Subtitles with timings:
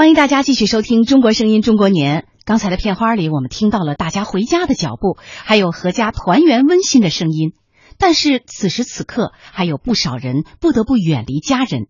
[0.00, 2.20] 欢迎大家继续收听《中国声音中国年》。
[2.46, 7.52] 刚才的片花里，我们听到了大家回家的脚步，还有阖家团圆温馨的声音。
[7.98, 11.82] 但是此时此刻，还有不少人不得不远离家人。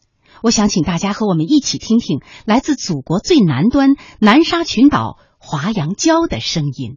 [0.42, 6.96] 我想请大家和我们一起听听来自祖国最南端南沙群岛华阳礁的声音。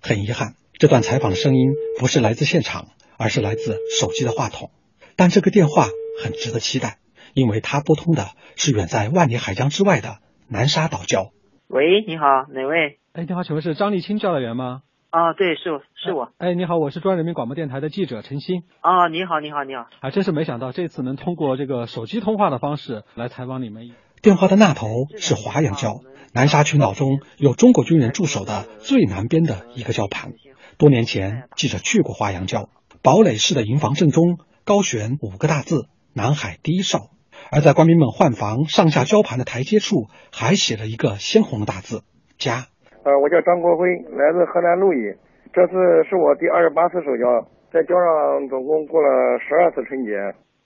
[0.00, 1.68] 很遗憾，这段采访的声音
[2.00, 4.72] 不是来自现场，而是来自手机的话筒。
[5.14, 5.86] 但这个电话
[6.20, 6.98] 很值得期待。
[7.34, 11.30] 因为他拨通的是远在万里海疆之外的南沙岛礁。
[11.68, 12.98] 喂，你好，哪位？
[13.12, 14.82] 哎，你好，请问是张立清教导员吗？
[15.10, 16.30] 啊，对，是是我。
[16.38, 18.62] 哎，你好，我是中央人民广播电台的记者陈鑫。
[18.80, 19.86] 啊，你好，你好，你好。
[20.00, 23.90] 还真是没想到这次能通过这个手机通话的方式来采访你们。
[24.20, 24.86] 电话的那头
[25.16, 26.02] 是华阳礁，
[26.34, 30.32] 南沙群岛中有中国军人驻守的最南边的一个礁盘。
[30.76, 32.68] 多年前，记者去过华阳礁，
[33.02, 37.10] 堡垒式的营房正中高悬五个大字：南海第一哨。
[37.50, 42.02] 而在官兵们换防上下交盘的台阶处，还写了一个鲜红的大字
[42.36, 42.68] “家”。
[43.04, 45.14] 呃，我叫张国辉，来自河南鹿邑。
[45.52, 45.72] 这次
[46.08, 50.12] 是我第二十八次守礁，在礁上总共过了十二次春节。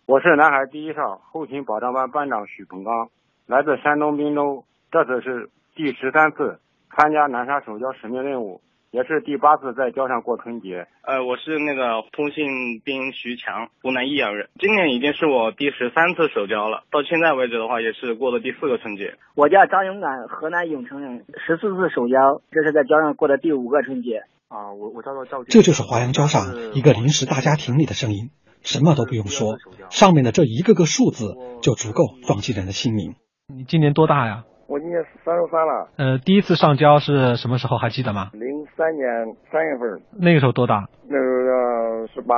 [0.07, 3.09] 我是南海第一哨后勤保障班班长许鹏刚，
[3.47, 4.65] 来自山东滨州。
[4.91, 6.59] 这次是第十三次
[6.97, 8.61] 参加南沙守礁使命任务。
[8.93, 10.87] 也是第八次在礁上过春节。
[11.01, 12.45] 呃，我是那个通信
[12.85, 14.51] 兵徐强，湖南益阳人。
[14.61, 19.17] 今年已经是我第十三次守礁了，到现在为止的话，也是过了第四个春节。
[19.35, 24.29] 我叫张勇敢，河南永城人，十四次守礁，这是在礁上过的第五个春节。
[24.49, 25.43] 啊，我我叫做赵。
[25.45, 28.29] 这就是华阳礁上一个临时大家庭里的声音，
[28.61, 29.57] 什么都不用说，
[29.89, 31.33] 上面的这一个个数字
[31.63, 33.15] 就足够撞击人的心灵。
[33.49, 34.45] 你今年多大呀？
[34.69, 35.89] 我今年三十三了。
[35.97, 37.77] 呃，第一次上交是什么时候？
[37.77, 38.31] 还记得吗？
[38.33, 38.52] 零
[38.83, 39.07] 三年
[39.53, 40.03] 三月份。
[40.19, 40.89] 那个时候多大？
[41.07, 42.35] 那时候十八。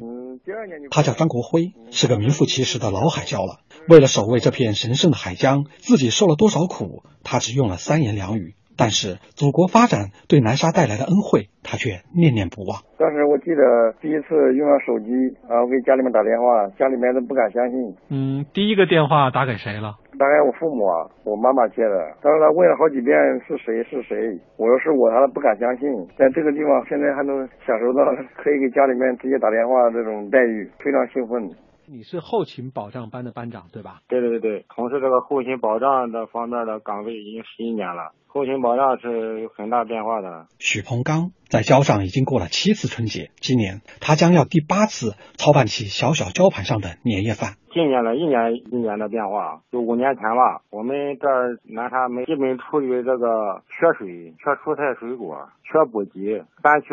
[0.00, 0.88] 嗯，第二年就。
[0.88, 3.60] 他叫张国辉，是个名副其实的老海椒了。
[3.90, 8.54] 为了守卫这片神圣的海疆，自己受了多少苦，他只用了三言两语。
[8.74, 12.80] 但是祖国发展对南沙带来的恩惠，他却念念不忘。
[12.96, 15.12] 当时我记得第一次用上手机
[15.44, 17.76] 啊，我给家里面打电话，家里面都不敢相信。
[18.08, 20.00] 嗯，第一个电话打给谁了？
[20.18, 21.96] 打给我父母啊，我妈妈接的。
[22.20, 25.88] 当时他问了好几遍是谁是谁，我说是我，他不敢相信。
[26.16, 28.04] 在这个地方现在还能享受到
[28.36, 31.50] 可以给家里面直接打电话这种待遇，非常兴奋。
[31.84, 34.00] 你是后勤保障班的班长对吧？
[34.08, 38.12] 对对对对，从事这个后勤保障的方面的岗位已经十一年了。
[38.26, 40.46] 后勤保障是有很大变化的。
[40.58, 47.60] 许鹏刚在礁上已经过了七次春节，今年他将要第八次操办起小小礁盘上的年夜饭。
[47.74, 56.92] 今年了一年一年的变化，就五年前吧，我们这儿南沙没基本处于这个缺水、缺蔬菜水果、缺补给、三缺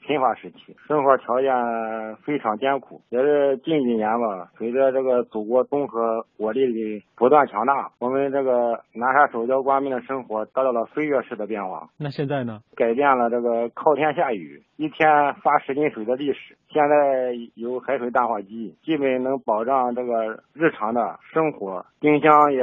[0.00, 3.00] 贫乏时期，生活条件非常艰苦。
[3.08, 11.88] 也是近几年吧，随着这个祖国综合国力的不断强大，我们这个南沙守礁官兵的生活得到了飞跃式的变化。
[11.96, 12.60] 那现在呢？
[12.76, 14.62] 改变了这个靠天下雨。
[14.76, 15.08] 一天
[15.42, 21.84] 发十斤水的历史，现在有海水淡化机，基本能保障这个日常的生活。
[22.00, 22.62] 冰箱也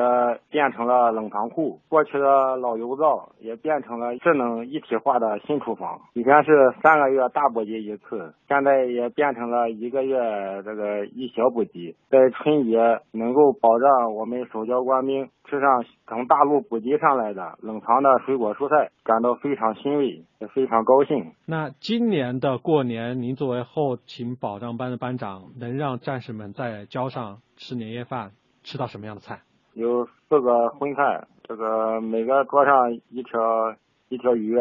[0.50, 6.00] 变成了冷藏库，过去的老油灶也变成了智能一体化的新厨房。
[6.14, 10.18] 以前是三个月大补给一次，现在也变成了一个月
[10.64, 11.96] 这个一小补给。
[12.10, 21.34] 在春节能够保障我们守礁官兵吃上从大陆补给上来的冷藏的水果蔬菜，感到非常欣慰，也非常高兴。
[21.46, 28.32] 那今今年的过年，您作为后勤保障班的班长，能让战士们在礁上吃年夜饭，
[28.64, 29.42] 吃到什么样的菜？
[29.74, 33.76] 有四个荤菜，这个每个桌上一条
[34.10, 34.56] 一条鱼，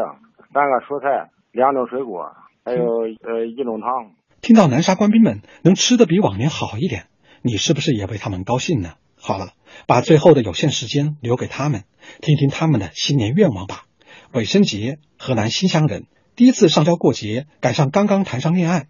[0.52, 2.34] 三个蔬菜，两种水果，
[2.64, 2.84] 还有
[3.22, 4.12] 呃一种汤。
[4.40, 7.06] 听到南沙官兵们能吃的比往年好一点，
[7.42, 8.94] 你是不是也为他们高兴呢？
[9.16, 9.52] 好了，
[9.86, 11.84] 把最后的有限时间留给他们，
[12.20, 13.84] 听听他们的新年愿望吧。
[14.32, 16.06] 韦生杰，河南新乡人。
[16.36, 18.88] 第一次上交过节，赶上刚刚谈上恋爱；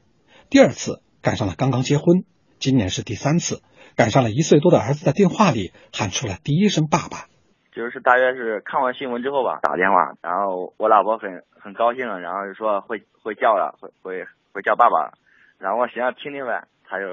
[0.51, 2.25] 第二次赶上了刚刚结婚，
[2.59, 3.63] 今年是第三次，
[3.97, 7.27] 赶上了一岁多的儿子在电话里喊出了第一声“爸爸”。
[7.75, 15.19] 就是大约是看完新闻之后吧，打电话，然后我老婆很很高兴，然后就说会会叫了，会会会叫爸爸，
[15.59, 17.07] 然后我想要听听呗，他就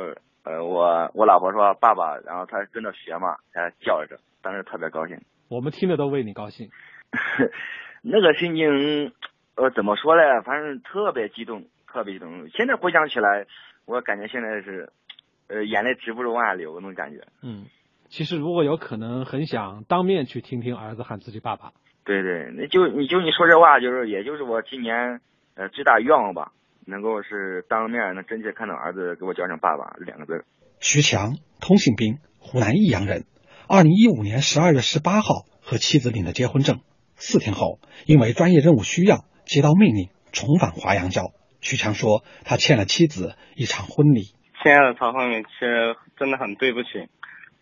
[0.43, 5.19] 呃我我老婆说爸爸，然后他跟着学嘛，他叫着，当时特别高兴。
[5.49, 6.69] 我们听着都为你高兴，
[8.03, 9.13] 那个心情。
[9.53, 10.41] 呃，怎么说呢？
[10.43, 12.47] 反正特别激动，特别激动。
[12.49, 13.45] 现在回想起来，
[13.85, 14.91] 我感觉现在是，
[15.47, 17.21] 呃，眼泪止不住往下流那种感觉。
[17.43, 17.65] 嗯，
[18.09, 21.73] 其实如果有可能，很想当面去听听儿子喊自己爸爸。
[22.03, 25.21] 对对，那就你就你说这话，就是也就是我今年
[25.55, 26.51] 呃最大愿望吧，
[26.87, 30.45] 能够是当面能真切看到儿子给我叫上爸爸两个字。
[30.79, 33.25] 徐强，通信兵，湖南益阳人，
[33.67, 36.79] 二零一五年十二月十八号和妻子领了结婚证，
[37.15, 41.33] 四天后因为专业任务需要，接到命令重返华阳郊。
[41.61, 44.33] 徐强说，他欠了妻子一场婚礼。
[44.61, 46.89] 亲爱的曹慧敏，其实真的很对不起。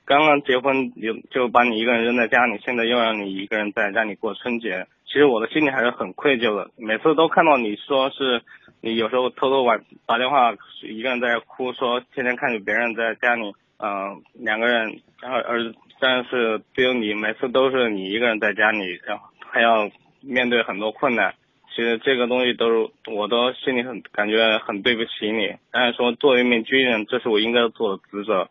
[0.05, 4.87] 刚刚结婚就就把你一个人扔在家里，现在又让你一个人在家里过春节。
[5.05, 6.71] 其实我的心里还是很愧疚的。
[6.77, 8.41] 每次都看到你说是，
[8.81, 19.89] 你有时候偷偷晚打电话，一个人在哭，说天天看着别人在家里，嗯，两个人，然后而但是只有你，每次都是你一个人在家里，然后还要
[20.21, 21.35] 面对很多困难。
[21.75, 28.49] 其实这个东西都是我都心里很感觉很对不起你，但是说作为一名军人，这是我应该做的职责。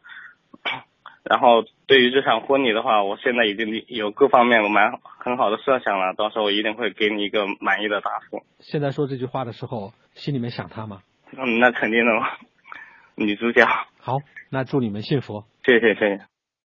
[1.25, 8.43] 然后对于这场婚礼的话，我现在已经有各方面蛮很好的设想了，到时候我一定会给你一个满意的答复。
[8.61, 11.03] 现在说这句话的时候，心里面想他吗？
[11.37, 12.29] 嗯，那肯定的嘛，
[13.15, 13.67] 女主角。
[13.99, 14.17] 好，
[14.51, 15.45] 那祝你们幸福。
[15.67, 16.38] 谢谢谢谢。